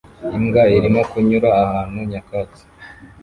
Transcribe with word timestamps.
Imbwa 0.37 0.63
irimo 0.77 1.01
kunyura 1.09 1.49
ahantu 1.63 1.99
nyakatsi 2.11 2.63